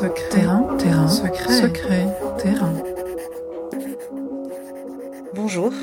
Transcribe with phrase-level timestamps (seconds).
[0.00, 2.06] Secret, terrain, terrain, secret, secret,
[2.38, 2.72] terrain.
[5.34, 5.74] Bonjour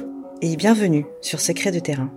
[0.41, 2.11] et bienvenue sur Secret de terrain.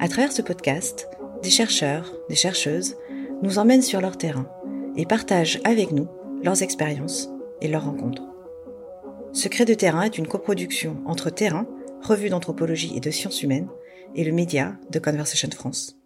[0.00, 1.08] À travers ce podcast,
[1.40, 2.96] des chercheurs, des chercheuses
[3.42, 4.48] nous emmènent sur leur terrain
[4.96, 6.08] et partagent avec nous
[6.42, 8.24] leurs expériences et leurs rencontres.
[9.32, 11.68] Secret de terrain est une coproduction entre Terrain,
[12.02, 13.68] revue d'anthropologie et de sciences humaines,
[14.16, 15.96] et le média de Conversation France.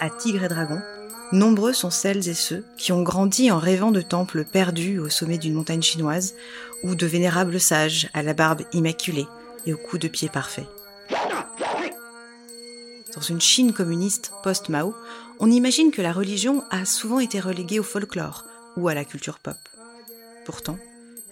[0.00, 0.80] À Tigre et Dragon,
[1.32, 5.38] nombreux sont celles et ceux qui ont grandi en rêvant de temples perdus au sommet
[5.38, 6.34] d'une montagne chinoise
[6.82, 9.26] ou de vénérables sages à la barbe immaculée
[9.66, 10.66] et au coup de pied parfait.
[13.14, 14.94] Dans une Chine communiste post-Mao,
[15.40, 18.44] on imagine que la religion a souvent été reléguée au folklore
[18.76, 19.56] ou à la culture pop.
[20.44, 20.78] Pourtant,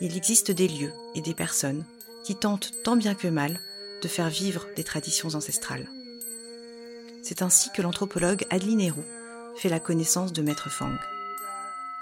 [0.01, 1.85] il existe des lieux et des personnes
[2.25, 3.61] qui tentent tant bien que mal
[4.03, 5.89] de faire vivre des traditions ancestrales.
[7.23, 9.05] C'est ainsi que l'anthropologue Adeline Héroux
[9.57, 10.97] fait la connaissance de Maître Fang.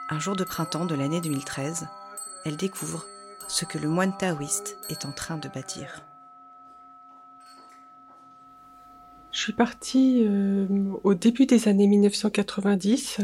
[0.08, 1.86] Un jour de printemps de l'année 2013,
[2.46, 3.06] elle découvre
[3.46, 6.02] ce que le moine taoïste est en train de bâtir.
[9.30, 10.66] Je suis partie euh,
[11.04, 13.18] au début des années 1990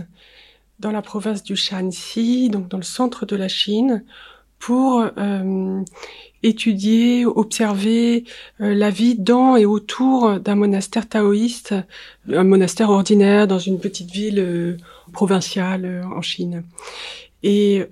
[0.78, 4.04] dans la province du Shanxi, donc dans le centre de la Chine,
[4.66, 5.80] pour euh,
[6.42, 8.24] étudier, observer
[8.60, 11.72] euh, la vie dans et autour d'un monastère taoïste,
[12.32, 14.76] un monastère ordinaire dans une petite ville
[15.12, 16.64] provinciale en Chine.
[17.44, 17.84] Et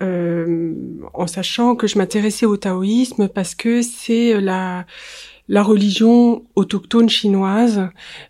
[1.13, 4.85] en sachant que je m'intéressais au taoïsme parce que c'est la
[5.49, 7.89] la religion autochtone chinoise,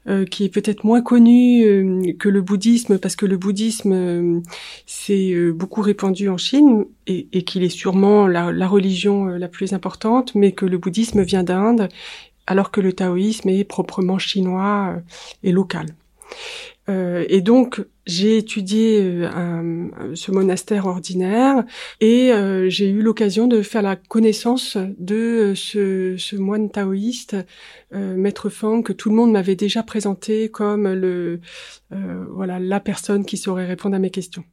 [0.08, 4.40] euh, qui est peut-être moins connue euh, que le bouddhisme, parce que le bouddhisme euh,
[4.86, 10.52] s'est beaucoup répandu en Chine et, qu'il est sûrement la religion la plus importante, mais
[10.52, 11.88] que le bouddhisme vient d'Inde,
[12.46, 14.96] alors que le taoïsme est proprement chinois
[15.42, 15.94] et local.
[16.88, 21.64] Euh, et donc j'ai étudié euh, ce monastère ordinaire
[22.00, 27.36] et euh, j'ai eu l'occasion de faire la connaissance de ce, ce moine taoïste,
[27.92, 31.40] Maître Fang, que tout le monde m'avait déjà présenté comme le
[31.90, 34.44] voilà la personne qui saurait répondre à mes questions.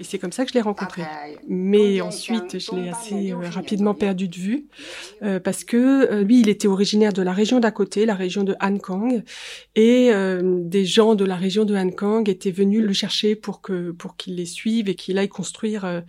[0.00, 1.02] Et c'est comme ça que je l'ai rencontré.
[1.48, 4.66] Mais ensuite, je l'ai assez euh, rapidement perdu de vue
[5.22, 8.42] euh, parce que euh, lui, il était originaire de la région d'à côté, la région
[8.42, 9.22] de Hankang,
[9.76, 10.10] et
[10.42, 14.36] des gens de la région de Hankang étaient venus le chercher pour que pour qu'il
[14.36, 16.02] les suive et qu'il aille construire,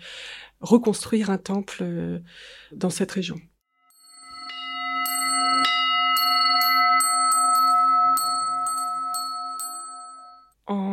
[0.61, 1.83] reconstruire un temple
[2.71, 3.35] dans cette région.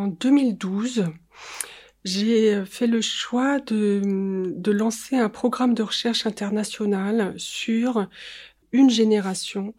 [0.02, 1.06] En 2012,
[2.04, 4.02] j'ai fait le choix de,
[4.56, 8.08] de, lancer un programme de recherche international sur
[8.72, 9.74] une génération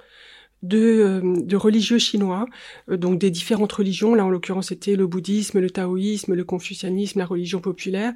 [0.64, 2.48] de, euh, de religieux chinois,
[2.90, 4.16] euh, donc des différentes religions.
[4.16, 8.14] Là, en l'occurrence, c'était le bouddhisme, le taoïsme, le confucianisme, la religion populaire,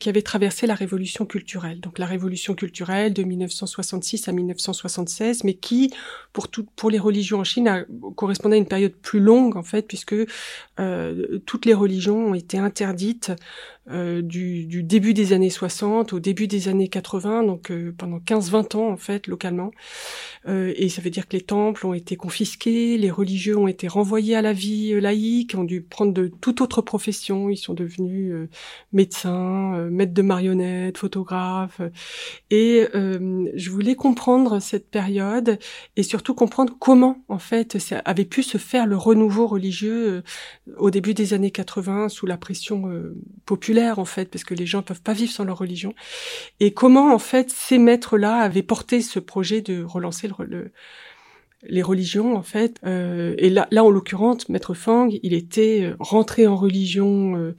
[0.00, 1.80] qui avaient traversé la révolution culturelle.
[1.80, 5.92] Donc la révolution culturelle de 1966 à 1976, mais qui,
[6.32, 7.84] pour tout, pour les religions en Chine, a,
[8.16, 10.14] correspondait à une période plus longue en fait, puisque
[10.80, 13.32] euh, toutes les religions ont été interdites
[13.90, 18.18] euh, du, du, début des années 60 au début des années 80, donc euh, pendant
[18.18, 19.72] 15-20 ans en fait localement.
[20.46, 23.88] Euh, et ça veut dire que les temples ont été confisqués, les religieux ont été
[23.88, 28.32] renvoyés à la vie laïque, ont dû prendre de toute autre profession, ils sont devenus
[28.92, 31.80] médecins, maîtres de marionnettes, photographes.
[32.50, 35.58] Et je voulais comprendre cette période
[35.96, 40.22] et surtout comprendre comment en fait ça avait pu se faire le renouveau religieux
[40.76, 42.84] au début des années 80 sous la pression
[43.44, 45.94] populaire en fait, parce que les gens peuvent pas vivre sans leur religion.
[46.60, 50.72] Et comment en fait ces maîtres-là avaient porté ce projet de relancer le,
[51.64, 52.76] les religions en fait.
[52.84, 57.54] Euh, et là, là en l'occurrence, Maître Fang, il était euh, rentré en religion euh,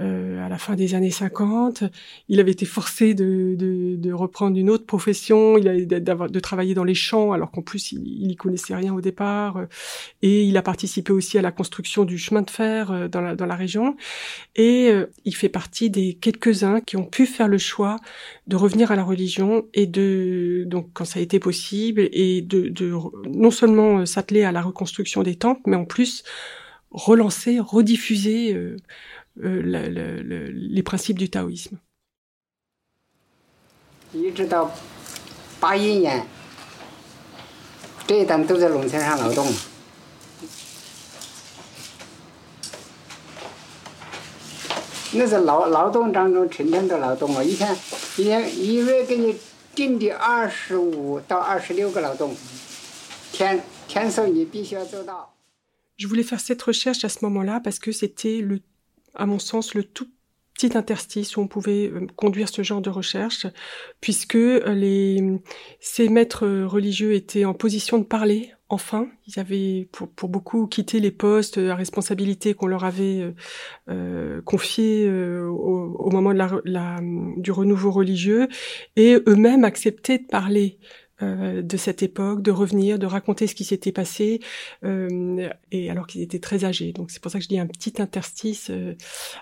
[0.00, 1.84] euh, à la fin des années 50.
[2.28, 6.74] Il avait été forcé de, de, de reprendre une autre profession, il a de, travailler
[6.74, 9.64] dans les champs, alors qu'en plus il, il connaissait rien au départ.
[10.22, 13.46] Et il a participé aussi à la construction du chemin de fer dans la, dans
[13.46, 13.96] la région.
[14.56, 14.90] Et
[15.24, 17.96] il fait partie des quelques-uns qui ont pu faire le choix
[18.46, 22.68] de revenir à la religion et de donc quand ça a été possible et de,
[22.68, 22.92] de
[23.36, 26.24] non seulement euh, s'atteler à la reconstruction des temples, mais en plus
[26.90, 28.76] relancer, rediffuser euh,
[29.44, 31.78] euh, les principes du taoïsme.
[55.96, 58.60] Je voulais faire cette recherche à ce moment-là parce que c'était le,
[59.14, 60.08] à mon sens, le tout
[60.56, 63.46] petit interstice où on pouvait euh, conduire ce genre de recherche,
[64.00, 65.22] puisque euh, les,
[65.80, 68.52] ces maîtres religieux étaient en position de parler.
[68.68, 73.32] Enfin, ils avaient pour, pour beaucoup quitté les postes à responsabilité qu'on leur avait euh,
[73.90, 76.98] euh confiés au, moment de la,
[77.36, 78.48] du renouveau religieux,
[78.96, 80.78] et eux-mêmes acceptaient de parler
[81.22, 84.40] euh, de cette époque, de revenir, de raconter ce qui s'était passé,
[84.84, 86.92] euh, et alors qu'ils étaient très âgés.
[86.92, 88.94] Donc c'est pour ça que je dis un petit interstice euh,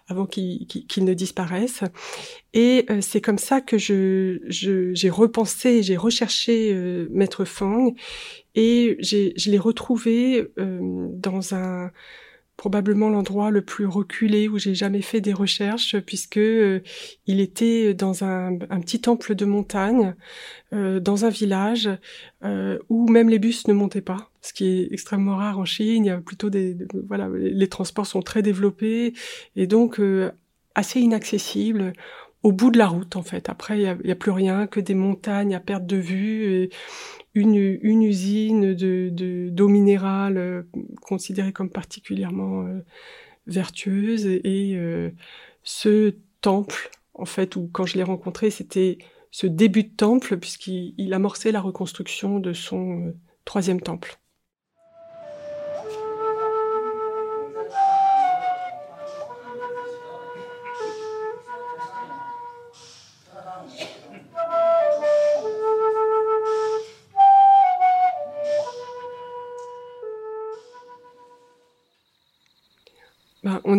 [0.06, 1.82] avant qu'ils ne disparaissent.
[2.52, 6.72] Et c'est comme ça que je j'ai repensé, j'ai recherché
[7.10, 7.94] Maître Fang,
[8.54, 11.90] et je l'ai retrouvé dans un
[12.56, 16.80] probablement l'endroit le plus reculé où j'ai jamais fait des recherches puisque euh,
[17.26, 20.14] il était dans un, petit temple de montagne
[20.72, 21.90] euh, dans un village
[22.44, 26.04] euh, où même les bus ne montaient pas ce qui est extrêmement rare en Chine.
[26.04, 26.76] Il y a plutôt des,
[27.08, 29.14] voilà les transports sont très développés
[29.56, 30.30] et donc euh,
[30.74, 31.92] assez inaccessible
[32.42, 33.48] au bout de la route en fait.
[33.48, 36.70] Après il y a, a, plus rien que des montagnes à perte de vue et
[37.34, 40.62] une, usine de d'eau minérale euh,
[41.02, 42.80] considérée comme particulièrement euh,
[43.46, 45.10] vertueuse et, euh,
[45.62, 48.98] ce temple en fait où quand je l'ai rencontré c'était
[49.30, 53.14] ce début de temple puisqu'il amorçait la reconstruction de son
[53.44, 54.18] troisième temple.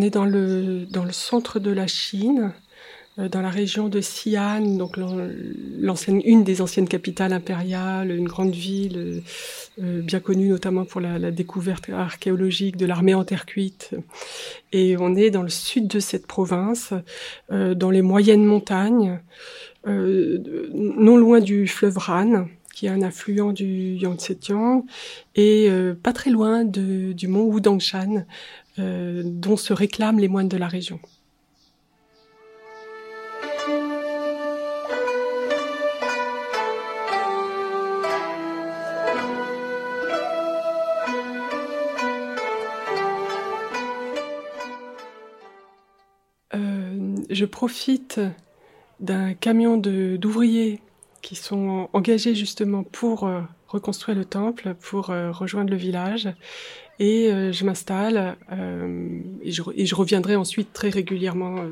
[0.05, 2.53] Est dans le, dans le centre de la Chine,
[3.17, 8.53] euh, dans la région de Xi'an, donc l'ancienne, une des anciennes capitales impériales, une grande
[8.53, 9.21] ville euh,
[9.81, 13.91] euh, bien connue notamment pour la, découverte archéologique de l'armée en terre cuite.
[14.71, 16.93] Et on est dans le sud de cette province,
[17.49, 19.19] dans les moyennes montagnes,
[19.85, 24.85] non loin du fleuve Han qui est un affluent du Yangtze-Kiang,
[25.35, 25.69] et
[26.03, 28.25] pas très loin de, du mont Wudangshan,
[28.77, 30.99] euh, dont se réclament les moines de la région.
[46.53, 48.19] Euh, je profite
[48.99, 50.81] d'un camion d'ouvriers
[51.25, 56.29] qui sont engagés justement pour euh, reconstruire le temple, pour euh, rejoindre le village.
[56.99, 61.65] Et euh, je m'installe euh, et, je, reviendrai ensuite très régulièrement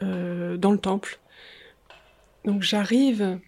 [0.00, 1.18] dans le temple.
[2.46, 3.38] Donc j'arrive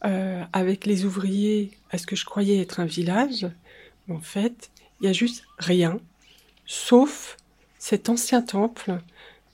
[0.00, 3.46] avec les ouvriers à ce que je croyais être un village.
[4.10, 5.98] En fait, il y a juste rien,
[6.66, 7.36] sauf
[7.78, 8.98] cet ancien temple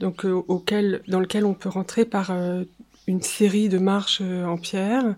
[0.00, 2.32] donc auquel, dans lequel on peut rentrer par
[3.06, 5.17] une série de marches en pierre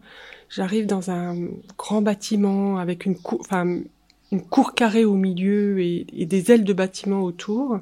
[0.49, 1.37] J'arrive dans un
[1.77, 3.81] grand bâtiment avec une cour, enfin,
[4.31, 7.81] une cour carrée au milieu et, des ailes de bâtiment autour.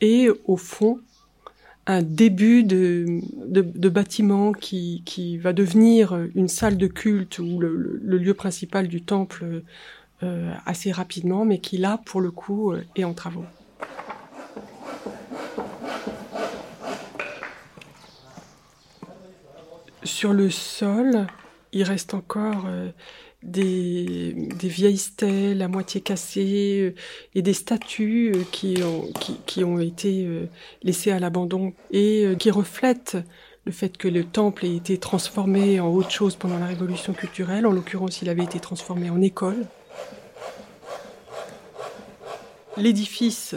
[0.00, 1.00] Et au fond,
[1.86, 8.18] un début de, de, bâtiment qui, qui, va devenir une salle de culte ou le
[8.18, 9.62] lieu principal du temple
[10.22, 13.44] euh, assez rapidement, mais qui là, pour le coup, euh, est en travaux.
[20.22, 21.26] Sur le sol,
[21.72, 22.90] il reste encore euh,
[23.42, 26.94] des, vieilles stèles à moitié cassées euh,
[27.34, 30.28] et des statues euh, qui, ont, été
[30.84, 33.16] laissées à l'abandon et qui reflètent
[33.64, 37.66] le fait que le temple ait été transformé en autre chose pendant la révolution culturelle.
[37.66, 39.66] En l'occurrence, il avait été transformé en école.
[42.76, 43.56] L'édifice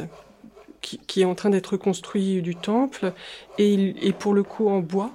[0.82, 3.14] qui, est en train d'être construit du temple
[3.60, 5.12] est pour le coup en bois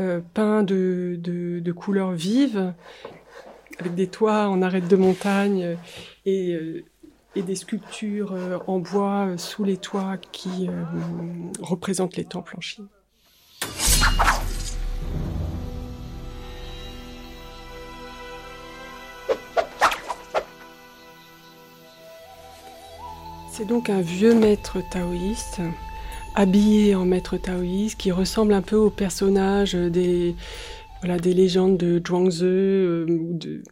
[0.00, 2.72] euh, peint de, couleurs vives,
[3.80, 5.74] avec des toits en arête de montagne euh,
[6.24, 6.84] et, euh,
[7.34, 10.70] et des sculptures en bois sous les toits qui
[11.60, 12.88] représentent les temples en Chine.
[23.52, 25.60] C'est donc un vieux maître taoïste
[26.38, 30.36] habillé en maître taoïste, qui ressemble un peu au personnage des,
[31.00, 33.62] voilà, des légendes de Zhuangzi euh, de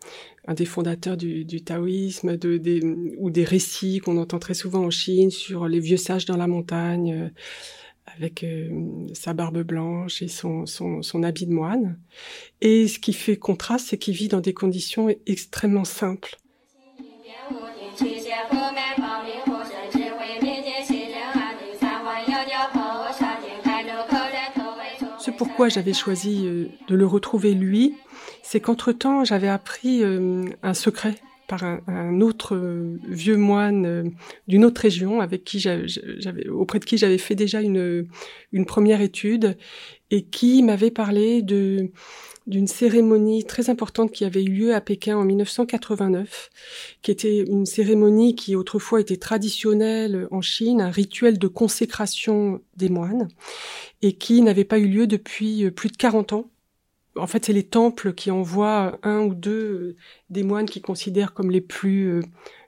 [0.48, 2.80] un des fondateurs du, du taoïsme, de, des,
[3.18, 6.46] ou des récits qu'on entend très souvent en Chine sur les vieux sages dans la
[6.48, 7.28] montagne, euh,
[8.16, 8.68] avec euh,
[9.12, 11.98] sa barbe blanche et son, son, son, habit de moine.
[12.60, 16.36] Et ce qui fait contraste, c'est qu'il vit dans des conditions extrêmement simples.
[25.36, 27.94] Pourquoi j'avais choisi euh, de le retrouver lui,
[28.42, 31.14] c'est qu'entre-temps, j'avais appris euh, un secret
[31.46, 34.12] par un, autre euh, vieux moine
[34.48, 38.06] d'une autre région avec qui j'avais auprès de qui j'avais fait déjà une
[38.66, 39.56] première étude
[40.10, 45.24] et qui m'avait parlé d'une cérémonie très importante qui avait eu lieu à Pékin en
[45.24, 46.50] 1989,
[47.02, 52.88] qui était une cérémonie qui autrefois était traditionnelle en Chine, un rituel de consécration des
[52.88, 53.28] moines,
[54.02, 56.50] et qui n'avait pas eu lieu depuis euh, plus de 40 ans.
[57.18, 59.96] En fait, c'est les temples qui envoient un ou deux euh,
[60.30, 62.22] des moines qu'ils considèrent comme les plus euh,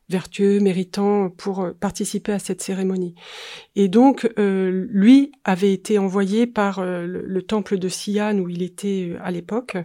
[0.08, 3.14] vertueux, méritants pour euh, participer à cette cérémonie.
[3.76, 8.62] Et donc, euh, lui avait été envoyé par euh, le, temple de Xi'an où il
[8.62, 9.76] était à l'époque.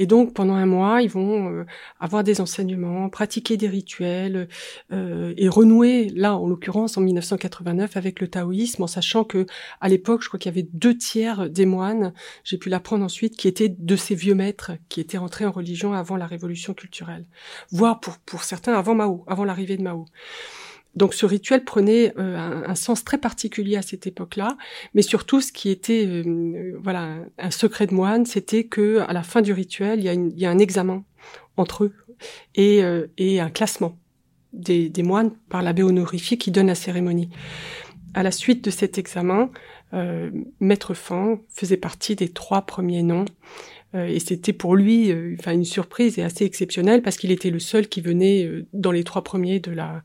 [0.00, 1.66] Et donc, pendant un mois, ils vont
[2.00, 4.48] avoir des enseignements, pratiquer des rituels
[4.90, 9.44] et renouer, là, en l'occurrence, en 1989, avec le taoïsme, en sachant que
[9.82, 12.14] à l'époque, je crois qu'il y avait deux tiers des moines,
[12.44, 15.92] j'ai pu l'apprendre ensuite, qui étaient de ces vieux maîtres qui étaient entrés en religion
[15.92, 17.26] avant la révolution culturelle,
[17.70, 20.06] voire pour, pour certains avant Mao, avant l'arrivée de Mao.
[20.96, 24.56] Donc ce rituel prenait euh, un, sens très particulier à cette époque-là,
[24.94, 29.22] mais surtout ce qui était euh, voilà un secret de moine, c'était que à la
[29.22, 31.04] fin du rituel, il y a, un examen
[31.56, 31.94] entre eux
[32.54, 33.96] et, euh, un classement
[34.52, 37.30] des, moines par l'abbé honorifique qui donne la cérémonie.
[38.14, 39.50] À la suite de cet examen,
[40.60, 43.26] Maître Fang faisait partie des trois premiers noms
[43.94, 47.58] euh, et c'était pour lui euh, une surprise et assez exceptionnelle parce qu'il était le
[47.58, 50.02] seul qui venait euh, dans les trois premiers de la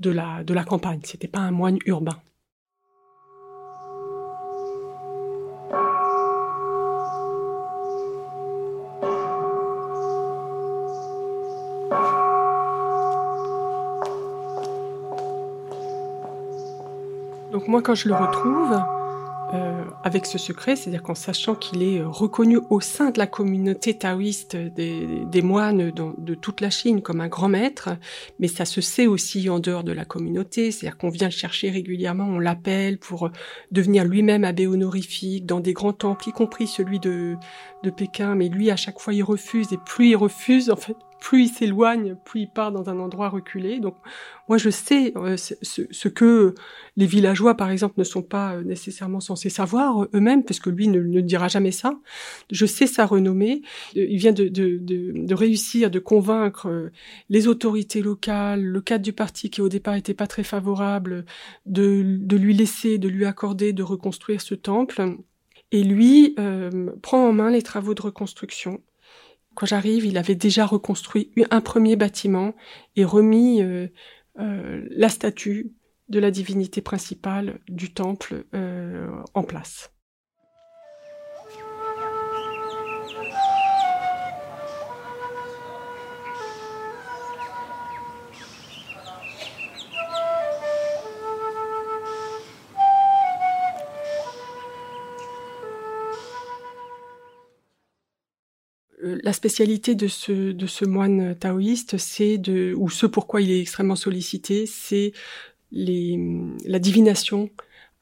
[0.00, 1.00] de la de la campagne.
[1.04, 2.18] C'était pas un moine urbain.
[17.52, 18.76] Donc moi quand je le retrouve,
[19.54, 23.26] euh, avec ce secret, c'est-à-dire qu'en sachant qu'il est euh, reconnu au sein de la
[23.26, 27.90] communauté taoïste des, moines de toute la Chine comme un grand maître,
[28.38, 31.70] mais ça se sait aussi en dehors de la communauté, c'est-à-dire qu'on vient le chercher
[31.70, 33.30] régulièrement, on l'appelle pour euh,
[33.70, 37.36] devenir lui-même abbé honorifique dans des grands temples, y compris celui de,
[37.82, 40.96] de Pékin, mais lui à chaque fois il refuse, et plus il refuse, en fait,
[41.24, 43.80] plus il s'éloigne, plus il part dans un endroit reculé.
[43.80, 43.96] Donc
[44.46, 46.54] moi je sais euh, ce, que
[46.98, 50.86] les villageois par exemple ne sont pas euh, nécessairement censés savoir eux-mêmes, parce que lui
[50.86, 51.98] ne, dira jamais ça.
[52.52, 53.62] Je sais sa renommée.
[53.96, 56.90] Euh, il vient de, réussir, de convaincre
[57.30, 61.24] les autorités locales, le cadre du parti qui au départ était pas très favorable,
[61.64, 65.16] de, de lui laisser, de lui accorder, de reconstruire ce temple.
[65.72, 66.36] Et lui
[67.00, 68.82] prend en main les travaux de reconstruction.
[69.54, 72.54] Quand j'arrive, il avait déjà reconstruit un premier bâtiment
[72.96, 73.88] et remis euh,
[74.38, 75.72] euh, la statue
[76.08, 79.93] de la divinité principale du temple euh, en place.
[99.24, 102.38] La spécialité de ce, moine taoïste, c'est
[102.76, 105.12] ou ce pourquoi il est extrêmement sollicité, c'est
[105.72, 107.48] la divination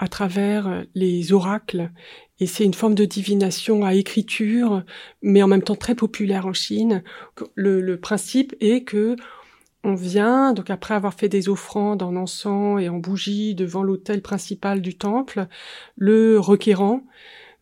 [0.01, 1.93] à travers les oracles.
[2.41, 4.83] Et c'est une forme de divination à écriture,
[5.23, 7.05] mais en même temps très populaire en Chine.
[7.55, 9.15] Le, le principe est que
[9.85, 14.23] on vient, donc après avoir fait des offrandes en encens et en bougies devant l'autel
[14.23, 15.47] principal du temple,
[15.97, 17.05] le requérant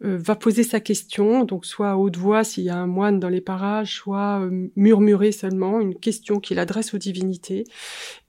[0.02, 3.21] euh, va poser sa question, donc soit à haute voix s'il y a un moine
[3.21, 7.64] dans les parages, soit euh, murmurer seulement une question qu'il adresse aux divinités,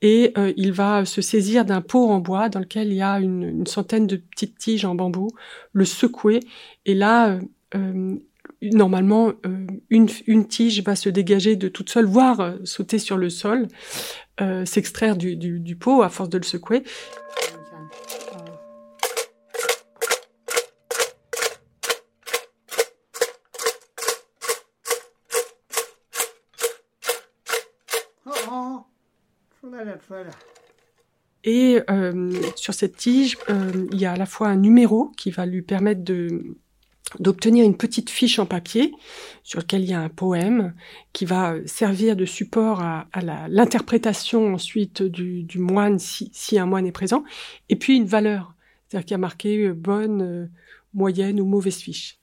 [0.02, 3.22] et euh, il va se saisir d'un pot en bois dans lequel il y a
[3.22, 5.30] une, centaine de petites tiges en bambou,
[5.72, 6.42] le secouer,
[6.86, 7.40] et là
[8.62, 9.32] normalement
[9.90, 13.68] une, une, tige va se dégager de toute seule, voire sauter sur le sol,
[14.66, 16.84] s'extraire du, du, du, pot à force de le secouer.
[31.44, 35.32] Et euh, sur cette tige, euh, il y a à la fois un numéro qui
[35.32, 36.58] va lui permettre de
[37.20, 38.94] d'obtenir une petite fiche en papier
[39.44, 40.74] sur laquelle il y a un poème
[41.14, 43.08] qui va servir de support à,
[43.50, 47.24] l'interprétation ensuite du, moine si, un moine est présent,
[47.70, 48.54] et puis une valeur,
[48.88, 50.48] c'est-à-dire qu'il y a marqué euh, bonne, euh,
[50.94, 52.20] moyenne ou mauvaise fiche.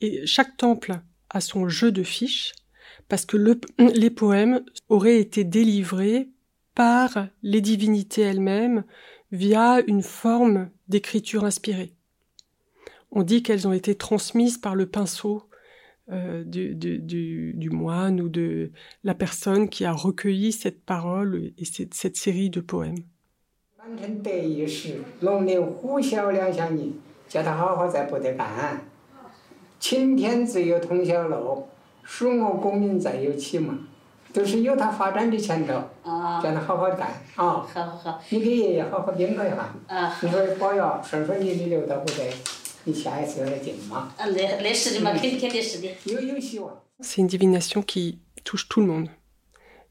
[0.00, 1.00] Et chaque temple
[1.30, 2.52] a son jeu de fiches
[3.08, 6.28] parce que le, les poèmes auraient été délivrés
[6.74, 8.84] par les divinités elles-mêmes
[9.30, 11.92] via une forme d'écriture inspirée.
[13.10, 15.48] On dit qu'elles ont été transmises par le pinceau
[16.10, 18.72] euh, du, moine ou de
[19.04, 23.04] la personne qui a recueilli cette parole et cette, cette série de poèmes.
[47.00, 49.08] C'est une divination qui touche tout le monde.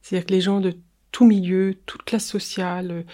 [0.01, 0.73] C'est-à-dire que les gens de
[1.11, 3.05] tout milieu, toute classe sociale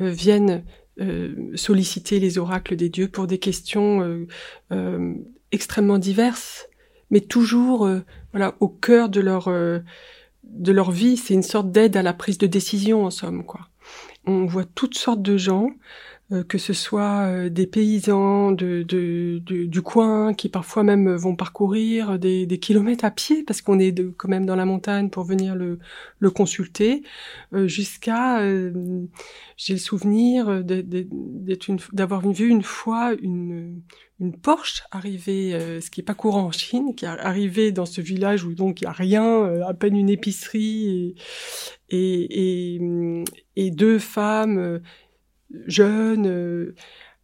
[0.00, 0.64] euh, viennent
[1.00, 4.26] euh, solliciter les oracles des dieux pour des questions
[4.70, 5.14] euh,
[5.52, 6.68] extrêmement diverses,
[7.10, 7.88] mais toujours
[8.32, 9.48] voilà au cœur de leur
[10.50, 11.16] de leur vie.
[11.16, 13.68] C'est une sorte d'aide à la prise de décision en somme quoi.
[14.26, 15.70] On voit toutes sortes de gens
[16.30, 22.18] que ce soit euh, des paysans de, de, du coin qui parfois même vont parcourir
[22.18, 25.24] des, des kilomètres à pied parce qu'on est de, quand même dans la montagne pour
[25.24, 25.78] venir le,
[26.18, 27.02] le consulter,
[27.52, 28.40] euh, jusqu'à
[29.56, 30.64] j'ai le souvenir
[31.92, 33.82] d'avoir vu une fois une,
[34.18, 38.00] une Porsche arriver, ce qui est pas courant en Chine, qui est arrivé dans ce
[38.00, 41.14] village où donc il y a rien, à peine une épicerie
[41.90, 43.24] et, et, et,
[43.56, 44.80] et deux femmes
[45.66, 46.74] jeunes, euh,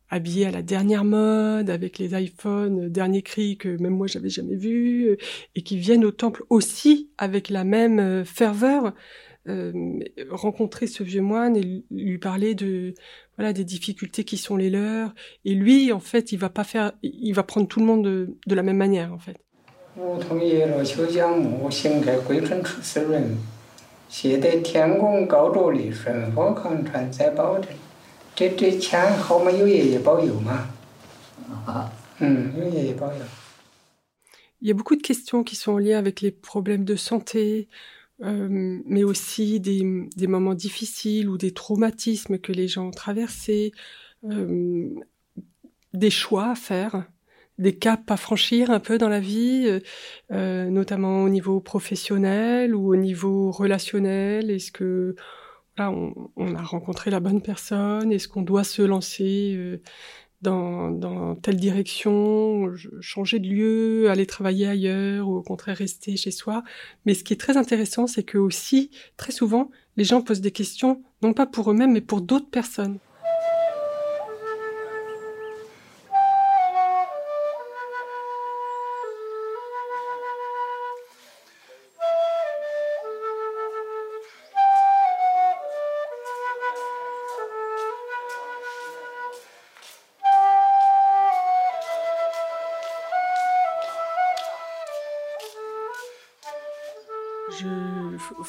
[0.08, 4.28] habillés à la dernière mode, avec les iPhones, euh, dernier cri que même moi j'avais
[4.28, 5.16] jamais vu, euh,
[5.54, 8.94] et qui viennent au temple aussi avec la même ferveur,
[10.30, 12.94] rencontrer ce vieux moine et lui parler de
[13.36, 15.12] voilà des difficultés qui sont les leurs.
[15.44, 18.36] Et lui, en fait, il va pas faire, il va prendre tout le monde de,
[18.46, 19.38] de la même manière, en fait.
[34.62, 37.68] Il y a beaucoup de questions qui sont liées avec les problèmes de santé,
[38.22, 38.48] euh,
[38.84, 39.82] mais aussi des,
[40.26, 43.72] moments difficiles ou des traumatismes que les gens ont traversés,
[44.24, 44.88] euh,
[45.94, 47.04] des choix à faire,
[47.58, 49.80] des caps à franchir un peu dans la vie,
[50.32, 54.50] euh, notamment au niveau professionnel ou au niveau relationnel.
[54.50, 55.14] Est-ce que
[55.88, 59.80] on, a rencontré la bonne personne, est-ce qu'on doit se lancer euh,
[60.42, 66.62] dans, telle direction, changer de lieu, aller travailler ailleurs, ou au contraire rester chez soi.
[67.06, 70.50] Mais ce qui est très intéressant, c'est que aussi, très souvent, les gens posent des
[70.50, 72.98] questions, non pas pour eux-mêmes, mais pour d'autres personnes.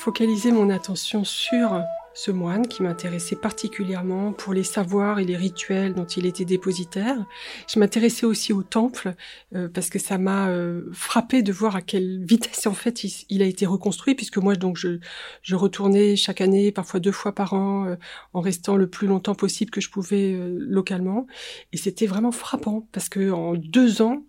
[0.02, 1.80] Focaliser mon attention sur
[2.16, 7.24] ce moine qui m'intéressait particulièrement pour les savoirs et les rituels dont il était dépositaire.
[7.72, 9.14] Je m'intéressais aussi au temple
[9.56, 13.44] euh, parce que ça m'a euh, frappé de voir à quelle vitesse en fait il,
[13.44, 14.98] a été reconstruit puisque moi donc je,
[15.44, 17.96] je retournais chaque année, parfois deux fois par an, euh,
[18.34, 21.28] en restant le plus longtemps possible que je pouvais localement.
[21.74, 24.24] Et c'était vraiment frappant parce que en deux ans,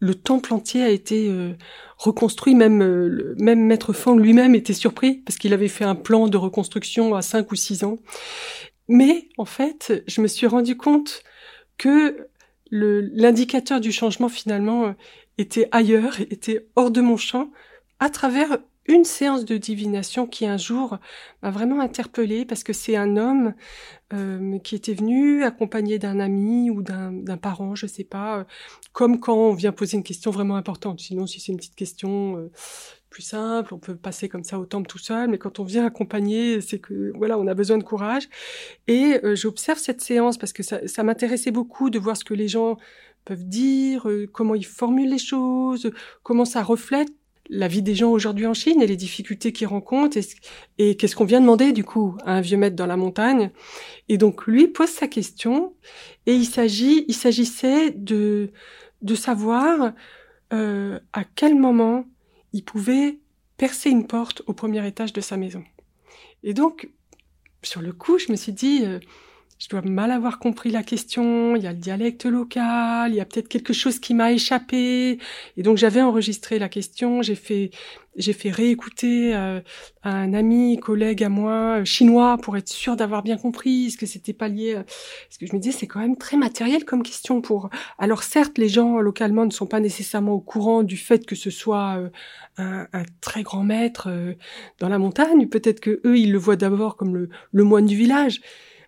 [0.00, 1.52] le temple entier a été euh,
[1.98, 2.54] reconstruit.
[2.54, 6.36] Même euh, même Maître Fang lui-même était surpris parce qu'il avait fait un plan de
[6.36, 7.98] reconstruction à cinq ou six ans.
[8.88, 11.22] Mais en fait, je me suis rendu compte
[11.78, 12.26] que
[12.72, 14.92] l'indicateur du changement finalement euh,
[15.38, 17.50] était ailleurs, était hors de mon champ,
[17.98, 18.58] à travers
[18.90, 20.98] une séance de divination qui un jour
[21.42, 23.54] m'a vraiment interpellée parce que c'est un homme
[24.12, 28.44] euh, qui était venu accompagné d'un ami ou d'un parent, je sais pas, euh,
[28.92, 31.00] comme quand on vient poser une question vraiment importante.
[31.00, 32.50] Sinon, si c'est une petite question euh,
[33.08, 35.86] plus simple, on peut passer comme ça au temple tout seul, mais quand on vient
[35.86, 38.28] accompagner, c'est que voilà, on a besoin de courage.
[38.88, 42.46] Et j'observe cette séance parce que ça, ça m'intéressait beaucoup de voir ce que les
[42.46, 42.76] gens
[43.24, 45.90] peuvent dire, comment ils formulent les choses,
[46.22, 47.10] comment ça reflète
[47.50, 50.16] la vie des gens aujourd'hui en Chine et les difficultés qu'ils rencontrent
[50.78, 53.50] et, qu'est-ce qu'on vient demander du coup à un vieux maître dans la montagne.
[54.08, 55.74] Et donc lui pose sa question
[56.26, 58.52] et il s'agit, il s'agissait de
[59.02, 59.92] de savoir
[60.52, 62.04] euh, à quel moment
[62.52, 63.18] il pouvait
[63.56, 65.64] percer une porte au premier étage de sa maison.
[66.42, 66.88] Et donc,
[67.62, 68.98] sur le coup, je me suis dit, euh,
[69.60, 73.20] je dois mal avoir compris la question, il y a le dialecte local, il y
[73.20, 75.18] a peut-être quelque chose qui m'a échappé.
[75.58, 77.70] Et donc j'avais enregistré la question, j'ai fait
[78.16, 79.60] j'ai fait réécouter euh,
[80.02, 83.98] à un ami, collègue à moi, euh, chinois, pour être sûr d'avoir bien compris, est-ce
[83.98, 87.02] que c'était pas lié Parce que je me disais, c'est quand même très matériel comme
[87.02, 87.70] question pour...
[87.98, 91.50] Alors certes, les gens localement ne sont pas nécessairement au courant du fait que ce
[91.50, 92.08] soit euh,
[92.56, 94.08] un, un, très grand maître
[94.80, 95.46] dans la montagne.
[95.48, 98.40] Peut-être que eux, ils le voient d'abord comme le, le moine du village.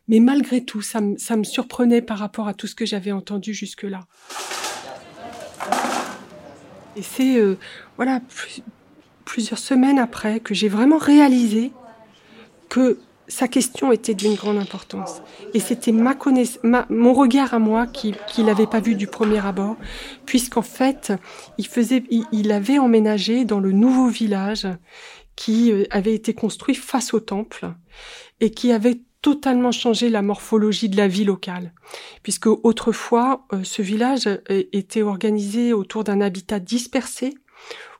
[0.09, 3.55] Mais malgré tout, ça, ça me surprenait par rapport à tout ce que j'avais entendu
[3.55, 4.01] jusque-là.
[6.97, 7.57] Et c'est euh,
[7.97, 8.21] voilà
[9.25, 11.73] plusieurs semaines après que j'ai vraiment réalisé
[12.69, 15.23] que sa question était d'une grande importance.
[15.55, 16.17] Et c'était ma,
[16.91, 19.77] mon regard à moi qui, qui l'avait pas vu du premier abord,
[20.27, 21.13] puisqu'en fait,
[21.57, 24.69] il faisait, il, avait emménagé dans le nouveau village
[25.35, 27.73] qui euh, avait été construit face au temple
[28.41, 31.73] et qui avait totalement changé la morphologie de la vie locale,
[32.23, 34.39] puisque autrefois euh, ce village euh,
[34.73, 37.35] était organisé autour d'un habitat dispersé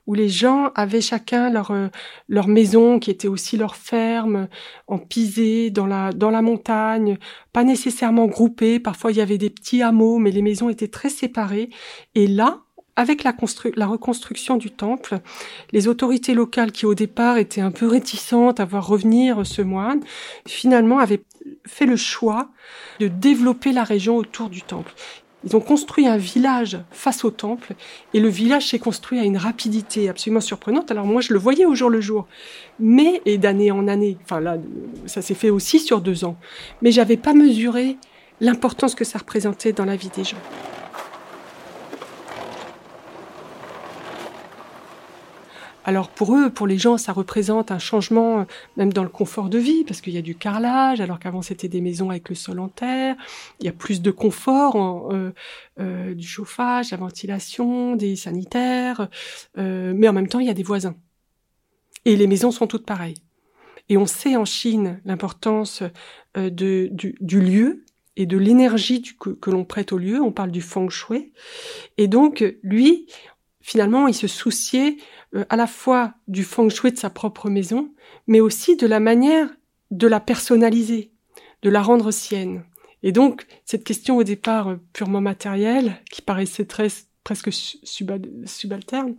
[0.05, 1.87] où les gens avaient chacun leur euh,
[2.27, 4.49] leur maison qui était aussi leur ferme
[4.87, 7.17] en pisé dans la dans la montagne,
[7.53, 11.09] pas nécessairement groupés, parfois il y avait des petits hameaux mais les maisons étaient très
[11.09, 11.69] séparées.
[12.15, 12.63] Et là
[12.95, 13.33] avec la,
[13.75, 15.19] la, reconstruction du temple,
[15.71, 20.01] les autorités locales qui au départ étaient un peu réticentes à voir revenir ce moine,
[20.47, 21.23] finalement avaient
[21.65, 22.49] fait le choix
[22.99, 24.93] de développer la région autour du temple.
[25.45, 27.73] Ils ont construit un village face au temple
[28.13, 30.89] et le village s'est construit à une rapidité absolument surprenante.
[30.89, 32.27] Alors moi, je le voyais au jour le jour,
[32.79, 34.17] mais et d'année en année.
[34.23, 34.57] Enfin là,
[35.05, 36.37] ça s'est fait aussi sur deux ans,
[36.81, 37.97] mais j'avais pas mesuré
[38.39, 40.37] l'importance que ça représentait dans la vie des gens.
[45.85, 48.43] Alors pour eux, pour les gens, ça représente un changement euh,
[48.77, 51.67] même dans le confort de vie, parce qu'il y a du carrelage, alors qu'avant c'était
[51.67, 53.15] des maisons avec le sol en terre.
[53.59, 55.33] Il y a plus de confort, euh,
[55.79, 59.09] euh, du chauffage, la ventilation, des sanitaires,
[59.57, 60.95] euh, mais en même temps il y a des voisins.
[62.05, 63.23] Et les maisons sont toutes pareilles.
[63.89, 65.81] Et on sait en Chine l'importance
[66.37, 67.85] euh, de, du, du, lieu
[68.17, 70.21] et de l'énergie que, que l'on prête au lieu.
[70.21, 71.33] On parle du feng shui.
[71.97, 73.07] Et donc lui,
[73.59, 74.97] finalement, il se souciait
[75.35, 77.91] euh, à la fois du feng shui de sa propre maison,
[78.27, 79.49] mais aussi de la manière
[79.91, 81.11] de la personnaliser,
[81.61, 82.63] de la rendre sienne.
[83.01, 86.87] Et donc, cette question au départ euh, purement matérielle, qui paraissait très,
[87.23, 89.15] presque subalterne,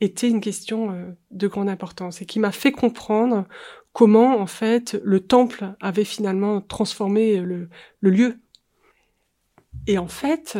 [0.00, 3.46] était une question euh, de grande importance et qui m'a fait comprendre
[3.92, 7.68] comment, en fait, le temple avait finalement transformé le,
[8.00, 8.40] le lieu.
[9.86, 10.58] Et en fait,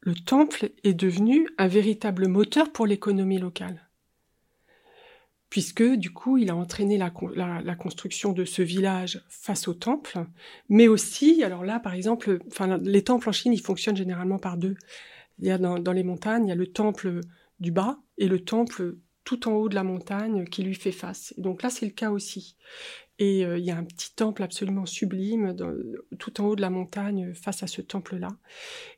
[0.00, 3.85] le temple est devenu un véritable moteur pour l'économie locale
[5.56, 10.26] puisque du coup il a entraîné la, la, construction de ce village face au temple,
[10.68, 12.40] mais aussi, alors là par exemple,
[12.82, 14.74] les temples en Chine ils fonctionnent généralement par deux.
[15.38, 17.22] Il y a dans, dans les montagnes il y a le temple
[17.58, 21.32] du bas et le temple tout en haut de la montagne qui lui fait face.
[21.38, 22.58] Donc là c'est le cas aussi.
[23.18, 25.56] Et euh, il y a un petit temple absolument sublime
[26.18, 28.28] tout en haut de la montagne face à ce temple-là.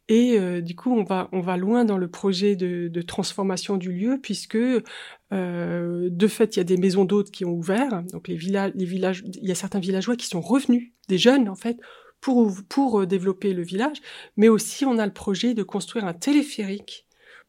[0.08, 3.92] Et euh, du coup, on va, on va loin dans le projet de, transformation du
[3.92, 4.58] lieu, puisque
[5.32, 8.02] euh, de fait, il y a des maisons d'hôtes qui ont ouvert.
[8.12, 11.48] Donc les villages, les villages, il y a certains villageois qui sont revenus, des jeunes
[11.48, 11.78] en fait,
[12.20, 13.98] pour pour euh, développer le village.
[14.36, 17.06] Mais aussi, on a le projet de construire un téléphérique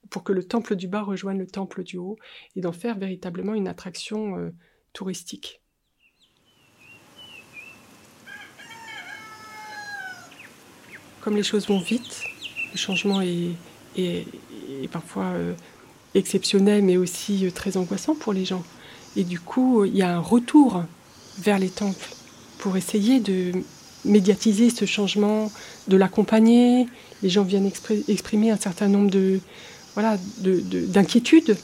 [0.10, 2.17] pour que le temple du bas rejoigne le temple du haut
[2.55, 4.49] et d'en faire véritablement une attraction euh,
[4.93, 5.59] touristique.
[11.30, 12.24] Comme les choses vont vite,
[12.72, 14.26] le changement est,
[14.92, 15.54] parfois euh,
[16.15, 18.63] exceptionnel, mais aussi euh, très angoissant pour les gens.
[19.15, 20.82] Et du coup, il y a un retour
[21.38, 22.15] vers les temples
[22.58, 23.52] pour essayer de
[24.06, 25.52] médiatiser ce changement,
[25.88, 26.88] de l'accompagner.
[27.22, 27.72] Les gens viennent
[28.08, 29.39] exprimer un certain nombre de
[29.94, 31.56] voilà d'inquiétudes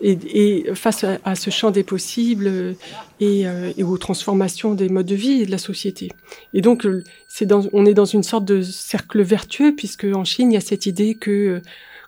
[0.00, 2.76] et, face à, ce champ des possibles
[3.20, 6.10] et, euh, et, aux transformations des modes de vie et de la société.
[6.52, 6.86] Et donc,
[7.28, 10.58] c'est dans, on est dans une sorte de cercle vertueux puisque en Chine, il y
[10.58, 11.60] a cette idée que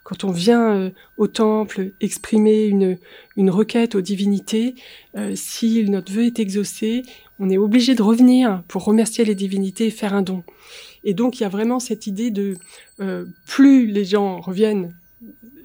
[0.07, 2.97] quand on vient euh, au temple exprimer une,
[3.37, 4.77] une requête aux divinités,
[5.17, 7.03] euh, si notre vœu est exaucé,
[7.41, 10.45] on est obligé de revenir pour remercier les divinités et faire un don.
[11.03, 12.55] Et donc il y a vraiment cette idée de
[13.01, 14.95] euh, plus les gens reviennent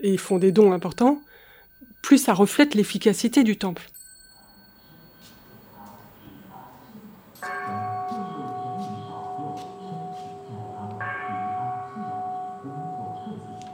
[0.02, 1.22] et font des dons importants,
[2.02, 3.84] plus ça reflète l'efficacité du temple.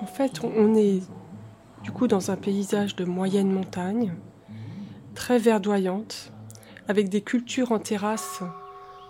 [0.01, 1.01] En fait, on est
[1.83, 4.13] du coup dans un paysage de moyenne montagne,
[5.13, 6.31] très verdoyante,
[6.87, 8.41] avec des cultures en terrasse,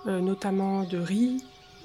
[0.07, 1.43] euh, notamment de riz,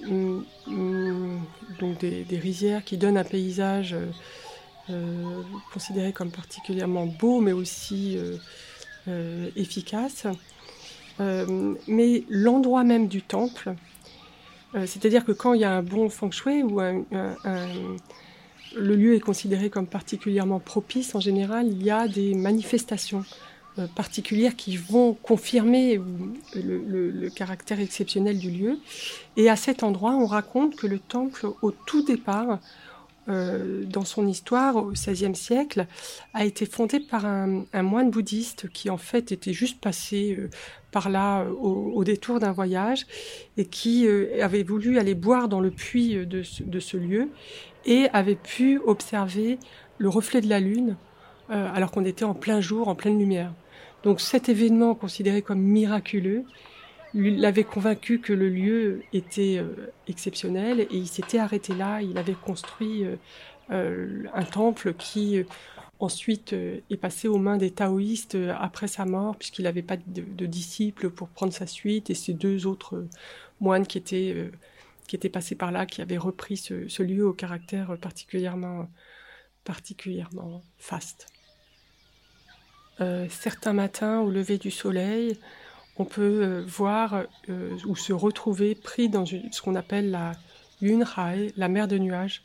[0.09, 1.41] hum, hum,
[1.81, 4.11] donc des, rizières qui donnent un paysage euh,
[4.93, 8.19] euh, considéré comme particulièrement beau, mais aussi
[9.57, 10.27] efficace.
[11.19, 13.75] mais l'endroit même du temple,
[14.75, 16.81] c'est-à-dire que quand il y a un bon feng shui ou
[18.77, 23.25] le lieu est considéré comme particulièrement propice, en général, il y a des manifestations
[23.79, 25.99] euh, particulières qui vont confirmer
[26.55, 28.79] le, caractère exceptionnel du lieu.
[29.39, 32.59] Et à cet endroit, on raconte que le temple, au tout départ,
[33.29, 35.87] euh, dans son histoire, au XVIe siècle,
[36.35, 40.51] a été fondé par un, moine bouddhiste qui en fait était juste passé euh,
[40.91, 43.07] par là au, détour d'un voyage
[43.57, 44.07] et qui
[44.43, 47.31] avait voulu aller boire dans le puits de ce lieu
[47.87, 49.59] et avait pu observer
[49.97, 50.97] le reflet de la lune
[51.49, 53.55] alors qu'on était en plein jour, en pleine lumière.
[54.03, 56.45] Donc cet événement considéré comme miraculeux
[57.15, 62.01] l'avait convaincu que le lieu était euh, exceptionnel et il s'était arrêté là.
[62.03, 63.17] Il avait construit euh,
[63.71, 65.45] euh, un temple qui
[65.99, 71.11] ensuite est passé aux mains des taoïstes après sa mort puisqu'il n'avait pas de, disciples
[71.11, 73.07] pour prendre sa suite et ces deux autres
[73.61, 74.51] moines qui étaient
[75.07, 78.89] qui étaient passés par là, qui avaient repris ce, lieu au caractère particulièrement
[79.65, 81.29] particulièrement faste.
[83.01, 85.39] Euh, certains matins, au lever du soleil,
[85.97, 90.33] on peut euh, voir euh, ou se retrouver pris dans ce qu'on appelle la
[90.81, 92.43] Yunhai, la mer de nuages.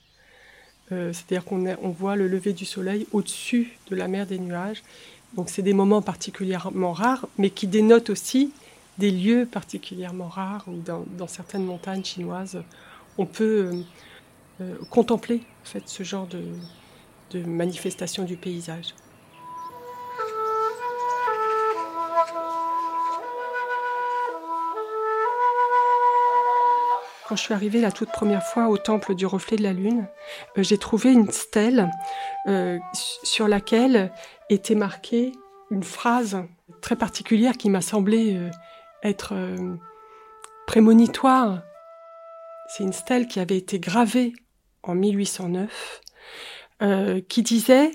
[0.89, 4.83] C'est-à-dire qu'on on voit le lever du soleil au-dessus de la mer des nuages.
[5.36, 8.53] Donc c'est des moments particulièrement rares, mais qui dénotent aussi
[8.97, 12.63] des lieux particulièrement rares où dans, certaines montagnes chinoises,
[13.17, 13.83] on peut
[14.89, 15.41] contempler
[15.75, 16.29] en ce genre
[17.31, 18.93] de manifestation du paysage.
[27.28, 30.08] Quand je suis arrivée la toute première fois au temple du reflet de la lune,
[30.58, 31.92] euh, j'ai trouvé une stèle
[32.48, 34.13] euh, sur laquelle
[34.50, 35.34] était marquée
[35.70, 36.38] une phrase
[36.80, 38.50] très particulière qui m'a semblé euh,
[39.04, 39.34] être
[40.68, 41.63] prémonitoire.
[42.70, 44.32] C'est une stèle qui avait été gravée
[44.84, 46.02] en 1809,
[47.28, 47.92] qui disait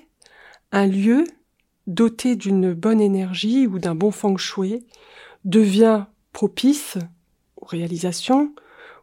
[0.72, 1.24] un lieu
[1.86, 4.86] doté d'une bonne énergie ou d'un bon feng shui
[5.44, 6.98] devient propice
[7.56, 8.54] aux réalisations,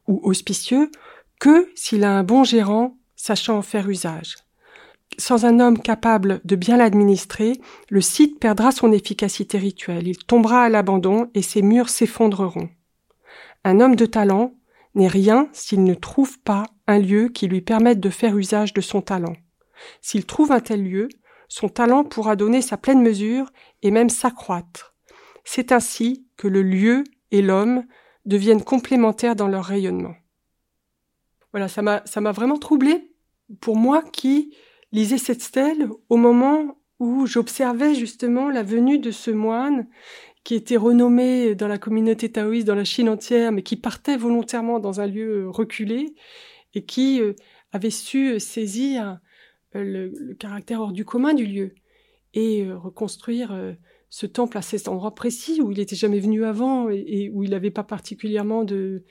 [0.09, 0.91] ou auspicieux
[1.39, 4.35] que s'il a un bon gérant sachant en faire usage.
[5.17, 10.63] Sans un homme capable de bien l'administrer, le site perdra son efficacité rituelle, il tombera
[10.63, 12.69] à l'abandon et ses murs s'effondreront.
[13.63, 14.53] Un homme de talent
[14.95, 18.81] n'est rien s'il ne trouve pas un lieu qui lui permette de faire usage de
[18.81, 19.35] son talent.
[20.01, 21.09] S'il trouve un tel lieu,
[21.47, 24.95] son talent pourra donner sa pleine mesure et même s'accroître.
[25.43, 27.83] C'est ainsi que le lieu et l'homme
[28.29, 30.15] deviennent complémentaires dans leur rayonnement.
[31.51, 33.11] Voilà, ça m'a, ça m'a vraiment troublé
[33.59, 34.55] pour moi qui
[34.91, 39.87] lisais cette stèle au moment où j'observais justement la venue de ce moine
[40.43, 44.79] qui était renommé dans la communauté taoïste, dans la Chine entière, mais qui partait volontairement
[44.79, 46.15] dans un lieu reculé
[46.73, 47.33] et qui euh,
[47.71, 49.19] avait su saisir
[49.75, 51.73] euh, le, caractère hors du commun du lieu
[52.33, 53.75] et euh, reconstruire
[54.09, 57.51] ce temple à cet endroit précis où il n'était jamais venu avant et, où il
[57.51, 59.03] n'avait pas particulièrement de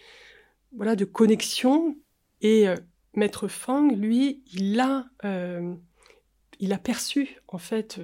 [0.76, 1.96] voilà de connexion.
[2.40, 2.74] Et euh,
[3.14, 5.74] Maître Fang, lui, il a euh,
[6.60, 8.00] il a perçu en fait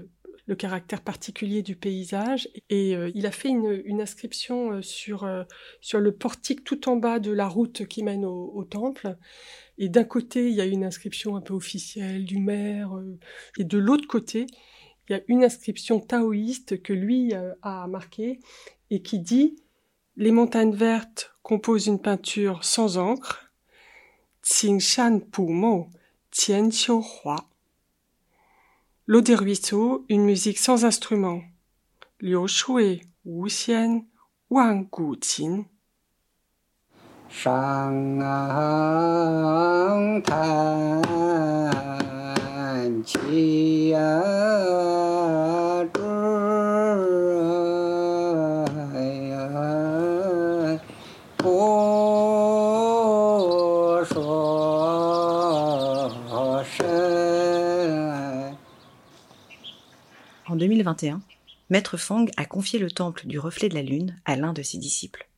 [0.46, 5.28] le caractère particulier du paysage et euh, il a fait une, inscription sur
[5.80, 9.16] sur le portique tout en bas de la route qui mène au, au temple.
[9.78, 12.92] Et d'un côté, il y a une inscription un peu officielle du maire,
[13.58, 14.46] et de l'autre côté,
[15.08, 18.40] il y a une inscription taoïste que lui euh, a marquée
[18.90, 19.56] et qui dit
[20.16, 23.50] Les montagnes vertes composent une peinture sans encre.
[24.42, 25.88] Shan Pu Mo,
[26.30, 27.36] Tian Qiu Hua.
[29.06, 31.42] L'eau des ruisseaux, une musique sans instrument.
[32.20, 34.06] Liu Shui, Wu Xian,
[34.50, 35.64] Wang Gu Qin.
[37.28, 38.22] Shang
[43.06, 43.10] En
[60.56, 61.20] 2021,
[61.68, 64.78] Maître Fang a confié le temple du reflet de la lune à l'un de ses
[64.78, 65.28] disciples.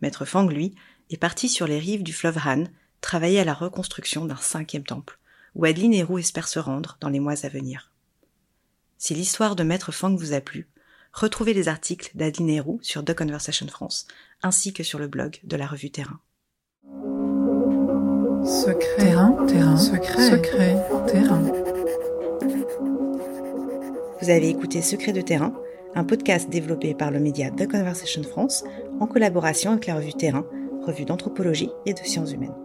[0.00, 0.74] Maître Fang, lui,
[1.10, 2.64] est parti sur les rives du fleuve Han,
[3.00, 5.20] travailler à la reconstruction d'un cinquième temple,
[5.54, 7.92] où Adeline Héroux espère se rendre dans les mois à venir.
[8.98, 10.68] Si l'histoire de Maître Fang vous a plu,
[11.12, 14.06] retrouvez les articles d'Adeline Héroux sur The Conversation France,
[14.42, 16.20] ainsi que sur le blog de la revue Terrain.
[18.44, 21.42] Secret, terrain, terrain, secret, secret, terrain.
[24.20, 25.54] Vous avez écouté Secret de terrain,
[25.94, 28.64] un podcast développé par le média The Conversation France
[29.00, 30.46] en collaboration avec la revue Terrain,
[30.86, 32.63] revue d'anthropologie et de sciences humaines.